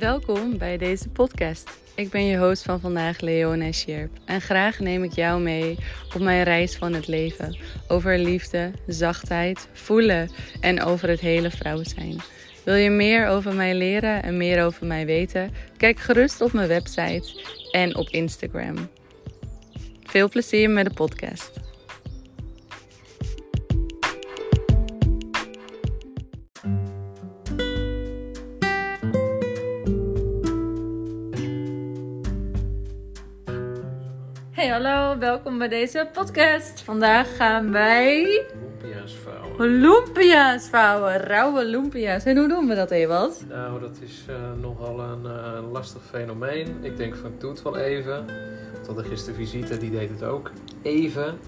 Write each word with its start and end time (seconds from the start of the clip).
Welkom 0.00 0.58
bij 0.58 0.78
deze 0.78 1.08
podcast. 1.08 1.70
Ik 1.94 2.10
ben 2.10 2.24
je 2.24 2.38
host 2.38 2.62
van 2.62 2.80
vandaag, 2.80 3.20
Leona 3.20 3.72
Sjerp. 3.72 4.10
En 4.24 4.40
graag 4.40 4.78
neem 4.78 5.04
ik 5.04 5.12
jou 5.12 5.40
mee 5.40 5.78
op 6.14 6.20
mijn 6.20 6.42
reis 6.42 6.76
van 6.76 6.92
het 6.92 7.06
leven. 7.06 7.56
Over 7.88 8.18
liefde, 8.18 8.70
zachtheid, 8.86 9.68
voelen 9.72 10.30
en 10.60 10.82
over 10.82 11.08
het 11.08 11.20
hele 11.20 11.50
vrouw 11.50 11.82
zijn. 11.82 12.16
Wil 12.64 12.74
je 12.74 12.90
meer 12.90 13.26
over 13.26 13.54
mij 13.54 13.74
leren 13.74 14.22
en 14.22 14.36
meer 14.36 14.64
over 14.64 14.86
mij 14.86 15.06
weten? 15.06 15.50
Kijk 15.76 15.98
gerust 15.98 16.40
op 16.40 16.52
mijn 16.52 16.68
website 16.68 17.42
en 17.70 17.96
op 17.96 18.08
Instagram. 18.08 18.76
Veel 20.02 20.28
plezier 20.28 20.70
met 20.70 20.84
de 20.84 20.94
podcast. 20.94 21.50
Hey, 34.60 34.68
hallo, 34.68 35.18
welkom 35.18 35.58
bij 35.58 35.68
deze 35.68 36.08
podcast. 36.12 36.80
Vandaag 36.80 37.36
gaan 37.36 37.72
wij 37.72 38.44
Lumpia's 38.60 39.14
vouwen. 39.14 39.80
Lumpia's 39.80 40.68
vouwen, 40.68 41.16
rauwe 41.16 41.64
lumpia's. 41.64 42.24
En 42.24 42.36
hoe 42.36 42.48
doen 42.48 42.66
we 42.66 42.74
dat, 42.74 42.90
Ewald? 42.90 43.44
Nou, 43.48 43.80
dat 43.80 43.98
is 44.00 44.24
eh, 44.28 44.34
nogal 44.60 45.00
een 45.00 45.26
eh, 45.26 45.72
lastig 45.72 46.02
fenomeen. 46.10 46.76
Ik 46.82 46.96
denk 46.96 47.16
van, 47.16 47.32
doe 47.38 47.50
het 47.50 47.62
wel 47.62 47.76
even. 47.76 48.24
Tot 48.86 48.96
de 48.96 49.04
gisteren 49.04 49.34
visite, 49.34 49.78
die 49.78 49.90
deed 49.90 50.10
het 50.10 50.24
ook 50.24 50.50
even. 50.82 51.38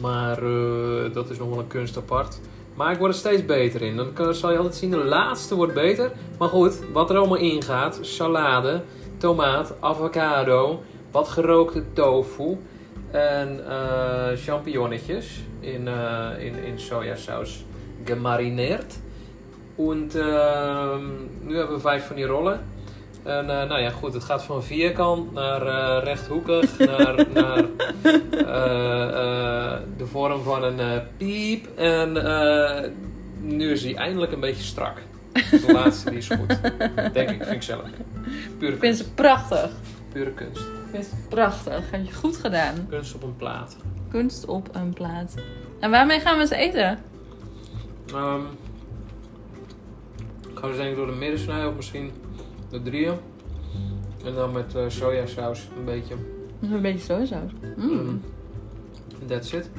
Maar 0.00 0.42
eh, 0.42 1.12
dat 1.12 1.30
is 1.30 1.38
nog 1.38 1.48
wel 1.48 1.58
een 1.58 1.66
kunst 1.66 1.96
apart. 1.96 2.40
Maar 2.74 2.92
ik 2.92 2.98
word 2.98 3.12
er 3.12 3.18
steeds 3.18 3.44
beter 3.44 3.82
in. 3.82 3.96
Dan 3.96 4.34
zal 4.34 4.50
je 4.50 4.56
altijd 4.56 4.76
zien, 4.76 4.90
de 4.90 5.04
laatste 5.04 5.54
wordt 5.54 5.74
beter. 5.74 6.10
Maar 6.38 6.48
goed, 6.48 6.78
wat 6.92 7.10
er 7.10 7.16
allemaal 7.16 7.36
in 7.36 7.62
gaat. 7.62 7.98
Salade, 8.00 8.82
tomaat, 9.18 9.74
avocado, 9.80 10.82
wat 11.10 11.28
gerookte 11.28 11.82
tofu. 11.92 12.58
En 13.10 13.68
eh 13.68 14.36
champignonnetjes 14.36 15.40
in, 15.60 15.88
eh, 15.88 16.30
in, 16.38 16.64
in 16.64 16.80
sojasaus 16.80 17.64
gemarineerd. 18.04 18.98
En 19.76 20.10
ehm, 20.14 21.04
nu 21.40 21.56
hebben 21.56 21.74
we 21.74 21.80
vijf 21.80 22.06
van 22.06 22.16
die 22.16 22.24
rollen. 22.24 22.60
En 23.22 23.50
eh, 23.50 23.68
nou 23.68 23.80
ja, 23.80 23.90
goed, 23.90 24.14
het 24.14 24.24
gaat 24.24 24.44
van 24.44 24.62
vierkant 24.62 25.32
naar 25.32 25.62
rechthoekig, 26.04 26.78
naar, 26.98 27.26
naar 27.34 27.64
de 29.96 30.06
vorm 30.06 30.42
van 30.42 30.62
een 30.62 31.02
piep. 31.16 31.66
En 31.76 32.12
nu 33.40 33.72
is 33.72 33.84
hij 33.84 33.94
eindelijk 33.94 34.32
een 34.32 34.40
beetje 34.40 34.62
strak. 34.62 35.02
Dus 35.50 35.66
de 35.66 35.72
laatste 35.72 36.10
die 36.10 36.18
is 36.18 36.28
goed. 36.28 36.58
Denk 37.12 37.30
ik, 37.30 37.42
vind 37.42 37.54
ik 37.54 37.62
zelf. 37.62 37.82
Pure 38.58 38.72
Ik 38.72 38.78
vind 38.78 38.80
kunst. 38.80 38.98
ze 38.98 39.12
prachtig. 39.12 39.70
Pure 40.12 40.30
kunst. 40.30 40.77
Ik 40.88 40.94
vind 40.94 41.04
ze 41.04 41.14
prachtig. 41.28 41.90
Heb 41.90 42.06
je 42.06 42.12
goed 42.12 42.36
gedaan. 42.36 42.86
Kunst 42.88 43.14
op 43.14 43.22
een 43.22 43.36
plaat. 43.36 43.76
Kunst 44.10 44.46
op 44.46 44.68
een 44.72 44.92
plaat. 44.92 45.34
En 45.80 45.90
waarmee 45.90 46.20
gaan 46.20 46.38
we 46.38 46.46
ze 46.46 46.56
eten? 46.56 46.98
Ehm 48.06 48.42
gaan 50.54 50.68
we 50.68 50.74
ze 50.74 50.82
denk 50.82 50.90
ik 50.90 50.96
door 50.96 51.06
de 51.06 51.12
midden 51.12 51.38
snijden 51.38 51.68
of 51.68 51.74
misschien 51.74 52.12
de 52.70 52.82
drieën. 52.82 53.14
En 54.24 54.34
dan 54.34 54.52
met 54.52 54.74
eh, 54.74 54.82
sojasaus 54.88 55.68
een 55.78 55.84
beetje. 55.84 56.14
Een 56.60 56.82
beetje 56.82 56.98
sojasaus. 56.98 57.50
Mm. 57.76 57.90
Mm. 57.90 58.22
That's 59.26 59.52
it. 59.52 59.70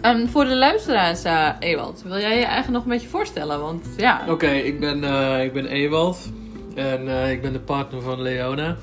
En 0.00 0.28
voor 0.28 0.44
de 0.44 0.56
luisteraars, 0.56 1.22
eh, 1.22 1.48
Ewald, 1.58 2.02
wil 2.02 2.18
jij 2.18 2.38
je 2.38 2.44
eigenlijk 2.44 2.68
nog 2.68 2.82
een 2.82 2.90
beetje 2.90 3.08
voorstellen? 3.08 3.60
Want 3.60 3.86
ja, 3.96 4.24
Oké, 4.28 4.50
ik, 4.50 4.80
ben, 4.80 5.04
eh, 5.04 5.44
ik 5.44 5.52
ben 5.52 5.66
Ewald. 5.66 6.18
En 6.74 7.08
eh, 7.08 7.30
ik 7.32 7.42
ben 7.42 7.52
de 7.52 7.60
partner 7.60 8.02
van 8.02 8.22
Leona. 8.22 8.76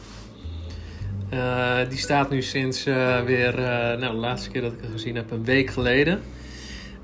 Eh, 1.29 1.77
die 1.89 1.97
staat 1.97 2.29
nu 2.29 2.41
sinds 2.41 2.85
eh, 2.85 3.21
weer, 3.21 3.59
eh, 3.59 3.99
nou 3.99 4.13
de 4.13 4.19
laatste 4.19 4.49
keer 4.49 4.61
dat 4.61 4.73
ik 4.73 4.81
haar 4.81 4.91
gezien 4.91 5.15
heb, 5.15 5.31
een 5.31 5.43
week 5.43 5.69
geleden. 5.69 6.21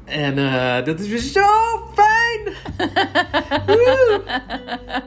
En 0.05 0.35
dat 0.85 0.99
is 0.99 1.07
weer 1.07 1.17
zo 1.17 1.41
fijn! 1.93 2.53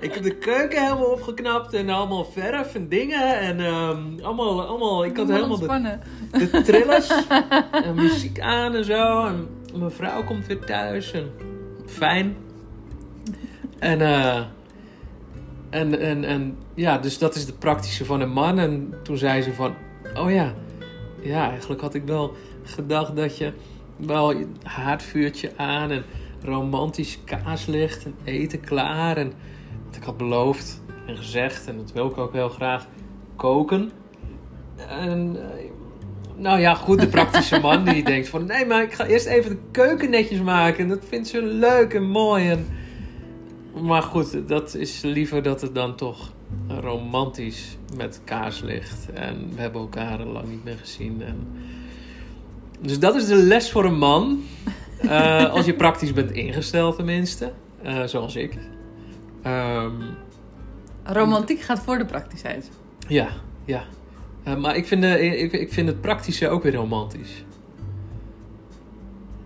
Ik 0.00 0.14
heb 0.14 0.22
de 0.22 0.36
keuken 0.38 0.82
helemaal 0.82 1.10
opgeknapt 1.10 1.72
en 1.72 1.90
allemaal 1.90 2.24
verf 2.24 2.74
en 2.74 2.88
dingen. 2.88 3.38
En 3.38 3.60
ehm, 3.60 3.98
allemaal, 4.22 4.66
allemaal, 4.66 5.04
ik 5.04 5.16
had 5.16 5.28
helemaal 5.28 5.58
de 5.58 5.98
de 6.30 6.62
trillers 6.62 7.10
en 7.86 7.94
muziek 7.94 8.40
aan 8.40 8.74
en 8.74 8.84
zo. 8.84 9.26
En 9.26 9.48
mijn 9.78 9.90
vrouw 9.90 10.24
komt 10.24 10.46
weer 10.46 10.58
thuis 10.58 11.12
en 11.12 11.30
fijn. 11.86 12.36
En, 13.78 14.00
eh, 14.00 14.40
en, 15.74 16.00
en, 16.00 16.24
en 16.24 16.56
ja, 16.74 16.98
dus 16.98 17.18
dat 17.18 17.34
is 17.34 17.46
de 17.46 17.52
praktische 17.52 18.04
van 18.04 18.20
een 18.20 18.32
man. 18.32 18.58
En 18.58 18.94
toen 19.02 19.16
zei 19.16 19.42
ze 19.42 19.52
van, 19.52 19.74
oh 20.14 20.30
ja, 20.30 20.54
ja, 21.20 21.48
eigenlijk 21.48 21.80
had 21.80 21.94
ik 21.94 22.04
wel 22.04 22.34
gedacht 22.62 23.16
dat 23.16 23.38
je 23.38 23.52
wel 23.96 24.34
haardvuurtje 24.62 25.52
aan 25.56 25.90
en 25.90 26.04
romantisch 26.42 27.18
kaarslicht 27.24 28.04
en 28.04 28.14
eten 28.24 28.60
klaar. 28.60 29.16
En 29.16 29.32
wat 29.86 29.96
ik 29.96 30.02
had 30.02 30.16
beloofd 30.16 30.82
en 31.06 31.16
gezegd, 31.16 31.66
en 31.66 31.76
dat 31.76 31.92
wil 31.92 32.06
ik 32.06 32.18
ook 32.18 32.32
heel 32.32 32.48
graag, 32.48 32.86
koken. 33.36 33.90
En 34.88 35.36
eh, 35.36 35.70
nou 36.36 36.60
ja, 36.60 36.74
goed, 36.74 37.00
de 37.00 37.08
praktische 37.08 37.60
man 37.60 37.84
die 37.84 38.04
denkt 38.04 38.28
van... 38.28 38.46
Nee, 38.46 38.66
maar 38.66 38.82
ik 38.82 38.92
ga 38.92 39.06
eerst 39.06 39.26
even 39.26 39.50
de 39.50 39.58
keuken 39.70 40.10
netjes 40.10 40.40
maken. 40.40 40.82
En 40.82 40.88
dat 40.88 41.04
vindt 41.08 41.28
ze 41.28 41.42
leuk 41.42 41.94
en 41.94 42.04
mooi. 42.04 42.50
En... 42.50 42.66
Maar 43.82 44.02
goed, 44.02 44.48
dat 44.48 44.74
is 44.74 45.00
liever 45.02 45.42
dat 45.42 45.60
het 45.60 45.74
dan 45.74 45.96
toch 45.96 46.32
romantisch 46.68 47.76
met 47.96 48.20
kaarslicht. 48.24 49.10
En 49.12 49.50
we 49.54 49.60
hebben 49.60 49.80
elkaar 49.80 50.18
al 50.18 50.26
lang 50.32 50.48
niet 50.48 50.64
meer 50.64 50.76
gezien. 50.76 51.22
En... 51.22 51.46
Dus 52.80 52.98
dat 52.98 53.14
is 53.14 53.26
de 53.26 53.36
les 53.36 53.70
voor 53.70 53.84
een 53.84 53.98
man. 53.98 54.42
Eh, 55.08 55.50
als 55.50 55.64
je 55.64 55.74
praktisch 55.74 56.12
bent 56.12 56.30
ingesteld 56.30 56.96
tenminste. 56.96 57.52
Eh, 57.82 58.04
zoals 58.04 58.36
ik. 58.36 58.56
Ehm, 59.42 59.92
Romantiek 61.02 61.60
gaat 61.60 61.80
voor 61.80 61.98
de 61.98 62.04
praktischheid. 62.04 62.70
ja, 63.08 63.28
ja. 63.64 63.84
Eh, 64.42 64.56
maar 64.56 64.76
ik 64.76 64.86
vind, 64.86 65.02
de, 65.02 65.20
ik, 65.20 65.52
ik 65.52 65.72
vind 65.72 65.88
het 65.88 66.00
praktische 66.00 66.48
ook 66.48 66.62
weer 66.62 66.74
romantisch. 66.74 67.44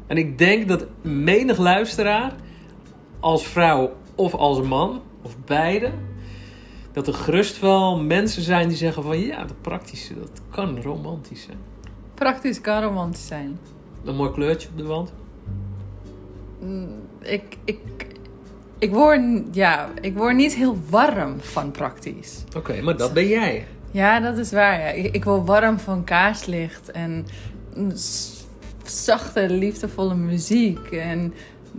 En 0.06 0.16
ik 0.16 0.38
denk 0.38 0.68
dat 0.68 0.86
menig 1.02 1.58
luisteraar, 1.58 2.34
als 3.20 3.46
vrouw 3.46 3.96
of 4.18 4.34
als 4.34 4.62
man, 4.62 5.00
of 5.22 5.36
beide, 5.44 5.90
dat 6.92 7.06
er 7.06 7.14
gerust 7.14 7.60
wel 7.60 8.00
mensen 8.00 8.42
zijn 8.42 8.68
die 8.68 8.76
zeggen 8.76 9.02
van 9.02 9.18
ja, 9.18 9.44
dat 9.44 9.60
praktische, 9.60 10.14
dat 10.14 10.30
kan 10.50 10.82
romantisch 10.82 11.42
zijn. 11.42 11.58
Praktisch 12.14 12.60
kan 12.60 12.82
romantisch 12.82 13.26
zijn. 13.26 13.58
Een 14.04 14.16
mooi 14.16 14.30
kleurtje 14.32 14.68
op 14.68 14.76
de 14.76 14.84
wand. 14.84 15.12
Mm, 16.60 16.88
Ik, 17.22 17.56
ik, 17.64 17.80
ik, 18.78 18.92
word, 18.92 19.20
ja, 19.52 19.88
ik 20.00 20.16
word 20.16 20.34
niet 20.36 20.54
heel 20.54 20.78
warm 20.90 21.40
van 21.40 21.70
praktisch. 21.70 22.44
Oké, 22.56 22.82
maar 22.82 22.96
dat 22.96 23.12
ben 23.12 23.26
jij. 23.26 23.66
Ja, 23.90 24.20
dat 24.20 24.36
is 24.36 24.52
waar. 24.52 24.78
Ja. 24.80 24.86
Ik, 24.86 25.14
ik 25.14 25.24
word 25.24 25.46
warm 25.46 25.78
van 25.78 26.04
kaarslicht 26.04 26.90
en 26.90 27.26
zachte, 28.84 29.50
liefdevolle 29.50 30.14
muziek. 30.14 30.90
En 30.90 31.34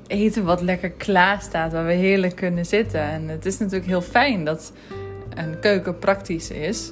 eten 0.07 0.43
wat 0.45 0.61
lekker 0.61 0.89
klaar 0.91 1.41
staat, 1.41 1.71
waar 1.71 1.85
we 1.85 1.93
heerlijk 1.93 2.35
kunnen 2.35 2.65
zitten. 2.65 3.01
En 3.01 3.27
het 3.27 3.45
is 3.45 3.57
natuurlijk 3.57 3.87
heel 3.87 4.01
fijn 4.01 4.45
dat 4.45 4.71
een 5.35 5.59
keuken 5.59 5.99
praktisch 5.99 6.49
is. 6.51 6.91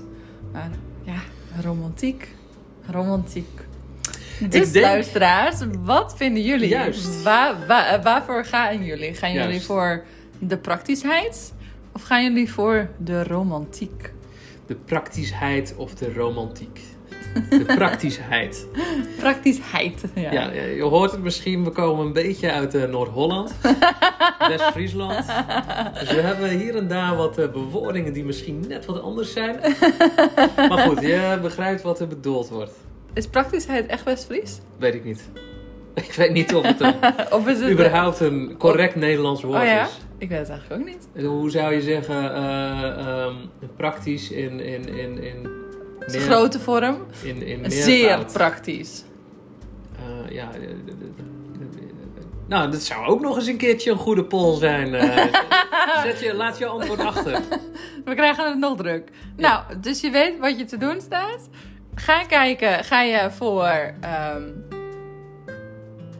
Maar 0.52 0.69
ja, 1.03 1.19
romantiek. 1.62 2.28
Romantiek. 2.91 3.47
Dus 4.50 4.72
denk- 4.72 4.86
luisteraars, 4.86 5.56
wat 5.80 6.13
vinden 6.18 6.44
jullie? 6.44 6.68
Juist. 6.69 7.24
Waar, 7.24 7.56
waar- 7.68 8.02
waarvoor 8.03 8.46
gaan 8.46 8.84
jullie? 8.84 9.13
Gaan 9.13 9.34
jullie 9.34 9.62
voor 9.62 10.04
de 10.39 10.57
praktischheid? 10.57 11.54
Of 11.92 12.01
gaan 12.04 12.24
jullie 12.24 12.51
voor 12.51 12.89
de 12.98 13.24
romantiek? 13.24 14.12
De 14.66 14.75
praktischheid 14.75 15.74
of 15.77 15.94
de 15.95 16.13
romantiek. 16.13 16.80
De 17.50 17.63
praktischheid. 17.75 18.68
Praktischheid. 19.18 20.04
Ja. 20.16 20.51
Je 20.51 20.84
hoort 20.84 21.12
het 21.12 21.22
misschien, 21.22 21.63
we 21.63 21.69
komen 21.69 22.06
een 22.06 22.13
beetje 22.13 22.51
uit 22.51 22.75
eh, 22.75 22.84
Noord-Holland, 22.84 23.56
West-Friesland. 24.50 25.25
Dus 26.00 26.12
we 26.12 26.22
hebben 26.22 26.50
hier 26.50 26.75
en 26.75 26.88
daar 26.88 27.16
wat 27.16 27.38
eh, 27.38 27.51
bewoordingen 27.51 28.13
die 28.13 28.25
misschien 28.25 28.63
net 28.68 28.86
wat 28.86 29.01
anders 29.01 29.34
zijn. 29.34 29.60
Maar 30.69 30.78
goed, 30.80 31.01
je 31.01 31.39
begrijpt 31.42 31.81
wat 31.81 32.00
er 32.00 32.07
bedoeld 32.07 32.50
wordt. 32.50 32.72
Is 33.13 33.28
praktischheid 33.28 33.86
echt 33.86 34.04
West-Fries? 34.04 34.60
Weet 34.80 34.94
ik 34.94 35.04
niet. 35.04 35.30
Ik 35.94 36.13
weet 36.13 36.31
niet 36.31 36.56
of 36.56 36.66
het 36.66 36.80
een, 36.80 36.94
Of 37.38 37.48
is 37.48 37.60
het... 37.60 37.72
überhaupt 37.72 38.19
een 38.19 38.56
correct 38.57 38.95
Nederlands 38.95 39.42
woord 39.42 39.60
Oh 39.60 39.66
ja? 39.66 39.84
is. 39.84 39.98
Ik 40.18 40.30
weet 40.30 40.39
het 40.39 40.50
eigenlijk 40.50 40.81
ook 40.81 40.88
niet. 40.88 41.25
Hoe 41.25 41.50
zou 41.50 41.74
je 41.74 41.81
zeggen, 41.81 42.34
eh, 42.36 42.84
ehm, 42.84 43.34
praktisch 43.75 44.31
in, 44.31 44.60
in, 44.60 44.98
in, 44.98 45.24
in, 45.24 45.50
meer- 46.12 46.21
grote 46.21 46.59
vorm. 46.59 46.98
in, 47.24 47.42
in 47.42 47.71
Zeer 47.71 48.06
meervoud? 48.06 48.33
praktisch. 48.33 49.04
Eh, 49.95 50.31
ja, 50.31 50.50
Nou, 52.48 52.71
dat 52.71 52.81
zou 52.81 53.06
ook 53.07 53.21
nog 53.21 53.36
eens 53.36 53.48
een 53.48 53.57
keertje 53.57 53.92
een 53.92 53.98
goede 53.98 54.24
poll 54.25 54.57
zijn. 54.57 54.94
Eh. 54.95 55.25
Zet 56.04 56.19
je, 56.19 56.33
laat 56.36 56.57
je 56.57 56.65
antwoord 56.65 57.00
achter. 57.00 57.42
We 58.06 58.15
krijgen 58.15 58.45
het 58.50 58.57
nog 58.59 58.77
druk. 58.77 59.09
Nou, 59.38 59.63
dus 59.81 60.01
je 60.01 60.09
weet 60.09 60.39
wat 60.39 60.57
je 60.59 60.65
te 60.65 60.77
doen 60.77 61.01
staat. 61.01 61.50
Ga 61.95 62.24
kijken, 62.24 62.83
ga 62.83 63.01
je 63.01 63.31
voor 63.31 63.94
ehm, 64.01 64.44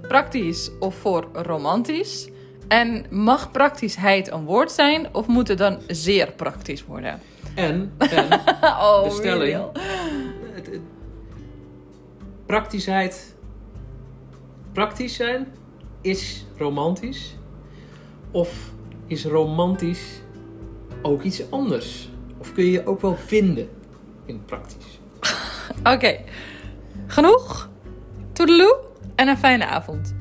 praktisch 0.08 0.72
of 0.80 0.96
voor 0.96 1.28
romantisch? 1.34 2.30
En 2.68 3.06
mag 3.10 3.52
praktischheid 3.52 4.32
een 4.32 4.46
woord 4.46 4.72
zijn 4.72 5.08
of 5.16 5.28
moet 5.28 5.48
het 5.48 5.58
dan 5.58 5.78
zeer 5.88 6.32
praktisch 6.32 6.86
worden? 6.86 7.22
En, 7.58 7.94
en 7.98 8.26
oh, 8.86 9.04
de 9.04 9.10
stelling. 9.10 9.40
Muriel. 9.40 9.72
het, 10.54 10.66
het- 10.66 10.82
praktischheid. 12.46 13.36
Praktisch 14.72 15.16
zijn 15.16 15.48
is 16.02 16.46
romantisch. 16.58 17.36
Of 18.32 18.72
is 19.08 19.26
romantisch 19.26 20.22
ook 21.02 21.22
iets 21.22 21.52
anders? 21.52 22.10
Of 22.38 22.54
kun 22.54 22.64
je 22.64 22.72
je 22.72 22.86
ook 22.86 23.02
wel 23.02 23.16
vinden 23.16 23.70
in 24.26 24.46
praktisch? 24.46 25.00
Oké, 25.94 26.20
genoeg. 27.08 27.70
Toedeloe 28.34 28.78
en 29.16 29.28
een 29.28 29.38
fijne 29.38 29.66
avond. 29.66 30.16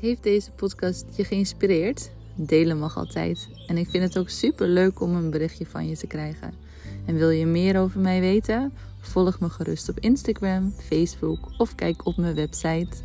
Heeft 0.00 0.22
deze 0.22 0.50
podcast 0.50 1.04
je 1.16 1.24
geïnspireerd? 1.24 2.10
Delen 2.34 2.78
mag 2.78 2.96
altijd. 2.96 3.48
En 3.66 3.76
ik 3.76 3.90
vind 3.90 4.02
het 4.02 4.18
ook 4.18 4.28
super 4.28 4.68
leuk 4.68 5.00
om 5.00 5.14
een 5.14 5.30
berichtje 5.30 5.66
van 5.66 5.88
je 5.88 5.96
te 5.96 6.06
krijgen. 6.06 6.54
En 7.06 7.16
wil 7.16 7.30
je 7.30 7.46
meer 7.46 7.80
over 7.80 8.00
mij 8.00 8.20
weten? 8.20 8.72
Volg 9.00 9.40
me 9.40 9.50
gerust 9.50 9.88
op 9.88 10.00
Instagram, 10.00 10.72
Facebook 10.78 11.38
of 11.58 11.74
kijk 11.74 12.06
op 12.06 12.16
mijn 12.16 12.34
website 12.34 12.96